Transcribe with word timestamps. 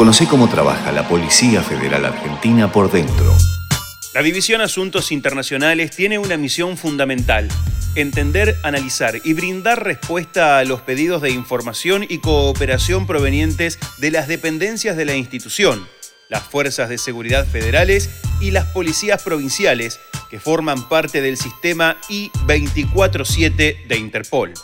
Conoce 0.00 0.26
cómo 0.26 0.48
trabaja 0.48 0.92
la 0.92 1.06
Policía 1.06 1.62
Federal 1.62 2.06
Argentina 2.06 2.72
por 2.72 2.90
dentro. 2.90 3.36
La 4.14 4.22
División 4.22 4.62
Asuntos 4.62 5.12
Internacionales 5.12 5.90
tiene 5.90 6.18
una 6.18 6.38
misión 6.38 6.78
fundamental, 6.78 7.48
entender, 7.96 8.56
analizar 8.62 9.20
y 9.22 9.34
brindar 9.34 9.84
respuesta 9.84 10.56
a 10.56 10.64
los 10.64 10.80
pedidos 10.80 11.20
de 11.20 11.32
información 11.32 12.06
y 12.08 12.16
cooperación 12.16 13.06
provenientes 13.06 13.78
de 13.98 14.10
las 14.10 14.26
dependencias 14.26 14.96
de 14.96 15.04
la 15.04 15.16
institución, 15.16 15.86
las 16.30 16.44
fuerzas 16.44 16.88
de 16.88 16.96
seguridad 16.96 17.46
federales 17.46 18.08
y 18.40 18.52
las 18.52 18.64
policías 18.68 19.22
provinciales 19.22 20.00
que 20.30 20.40
forman 20.40 20.88
parte 20.88 21.20
del 21.20 21.36
sistema 21.36 21.98
I-24-7 22.08 23.86
de 23.86 23.96
Interpol. 23.98 24.54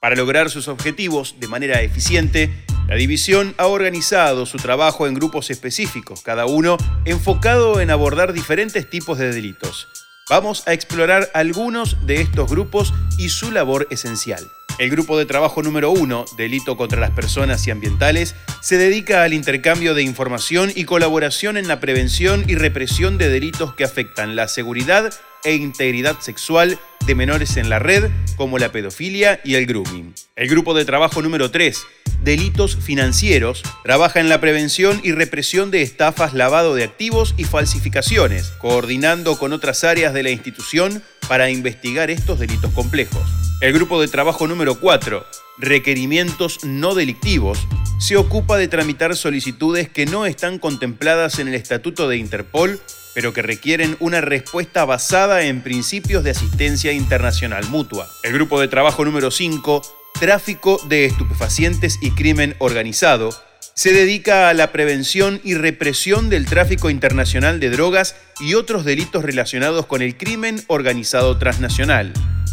Para 0.00 0.16
lograr 0.16 0.50
sus 0.50 0.66
objetivos 0.66 1.36
de 1.38 1.46
manera 1.46 1.82
eficiente, 1.82 2.50
la 2.86 2.96
división 2.96 3.54
ha 3.56 3.66
organizado 3.66 4.44
su 4.46 4.58
trabajo 4.58 5.06
en 5.06 5.14
grupos 5.14 5.50
específicos, 5.50 6.22
cada 6.22 6.46
uno 6.46 6.76
enfocado 7.04 7.80
en 7.80 7.90
abordar 7.90 8.32
diferentes 8.32 8.88
tipos 8.88 9.18
de 9.18 9.32
delitos. 9.32 9.88
Vamos 10.28 10.66
a 10.66 10.72
explorar 10.72 11.30
algunos 11.34 12.06
de 12.06 12.20
estos 12.20 12.50
grupos 12.50 12.92
y 13.18 13.30
su 13.30 13.50
labor 13.50 13.86
esencial. 13.90 14.50
El 14.78 14.90
grupo 14.90 15.16
de 15.16 15.24
trabajo 15.24 15.62
número 15.62 15.90
uno, 15.90 16.24
Delito 16.36 16.76
contra 16.76 17.00
las 17.00 17.12
Personas 17.12 17.66
y 17.66 17.70
Ambientales, 17.70 18.34
se 18.60 18.76
dedica 18.76 19.22
al 19.22 19.32
intercambio 19.32 19.94
de 19.94 20.02
información 20.02 20.72
y 20.74 20.84
colaboración 20.84 21.56
en 21.56 21.68
la 21.68 21.78
prevención 21.78 22.44
y 22.48 22.56
represión 22.56 23.16
de 23.16 23.28
delitos 23.28 23.74
que 23.74 23.84
afectan 23.84 24.34
la 24.34 24.48
seguridad 24.48 25.12
e 25.44 25.54
integridad 25.54 26.20
sexual 26.20 26.78
de 27.06 27.14
menores 27.14 27.56
en 27.56 27.68
la 27.68 27.78
red, 27.78 28.10
como 28.36 28.58
la 28.58 28.72
pedofilia 28.72 29.40
y 29.44 29.54
el 29.54 29.66
grooming. 29.66 30.14
El 30.36 30.48
grupo 30.48 30.74
de 30.74 30.84
trabajo 30.84 31.22
número 31.22 31.50
3, 31.50 31.84
Delitos 32.22 32.76
Financieros, 32.76 33.62
trabaja 33.82 34.20
en 34.20 34.28
la 34.28 34.40
prevención 34.40 35.00
y 35.02 35.12
represión 35.12 35.70
de 35.70 35.82
estafas, 35.82 36.32
lavado 36.32 36.74
de 36.74 36.84
activos 36.84 37.34
y 37.36 37.44
falsificaciones, 37.44 38.52
coordinando 38.58 39.38
con 39.38 39.52
otras 39.52 39.84
áreas 39.84 40.14
de 40.14 40.22
la 40.22 40.30
institución 40.30 41.02
para 41.28 41.50
investigar 41.50 42.10
estos 42.10 42.38
delitos 42.38 42.72
complejos. 42.72 43.22
El 43.60 43.72
grupo 43.72 44.00
de 44.00 44.08
trabajo 44.08 44.46
número 44.46 44.80
4, 44.80 45.24
Requerimientos 45.58 46.64
no 46.64 46.94
delictivos, 46.94 47.58
se 48.00 48.16
ocupa 48.16 48.56
de 48.56 48.68
tramitar 48.68 49.14
solicitudes 49.16 49.88
que 49.88 50.04
no 50.04 50.26
están 50.26 50.58
contempladas 50.58 51.38
en 51.38 51.48
el 51.48 51.54
Estatuto 51.54 52.08
de 52.08 52.16
Interpol 52.16 52.80
pero 53.14 53.32
que 53.32 53.42
requieren 53.42 53.96
una 54.00 54.20
respuesta 54.20 54.84
basada 54.84 55.42
en 55.42 55.62
principios 55.62 56.24
de 56.24 56.30
asistencia 56.30 56.92
internacional 56.92 57.64
mutua. 57.68 58.08
El 58.22 58.32
grupo 58.32 58.60
de 58.60 58.68
trabajo 58.68 59.04
número 59.04 59.30
5, 59.30 59.82
Tráfico 60.20 60.80
de 60.88 61.06
estupefacientes 61.06 61.98
y 62.00 62.12
crimen 62.12 62.54
organizado, 62.58 63.30
se 63.74 63.92
dedica 63.92 64.48
a 64.48 64.54
la 64.54 64.70
prevención 64.70 65.40
y 65.42 65.54
represión 65.54 66.30
del 66.30 66.46
tráfico 66.46 66.90
internacional 66.90 67.58
de 67.58 67.70
drogas 67.70 68.14
y 68.38 68.54
otros 68.54 68.84
delitos 68.84 69.24
relacionados 69.24 69.86
con 69.86 70.02
el 70.02 70.16
crimen 70.16 70.62
organizado 70.68 71.36
transnacional. 71.38 72.12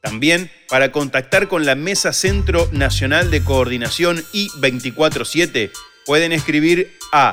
También 0.00 0.50
para 0.68 0.92
contactar 0.92 1.48
con 1.48 1.64
la 1.64 1.74
Mesa 1.74 2.12
Centro 2.12 2.68
Nacional 2.72 3.30
de 3.30 3.42
Coordinación 3.42 4.22
I247 4.32 5.70
pueden 6.04 6.32
escribir 6.32 6.92
a 7.12 7.32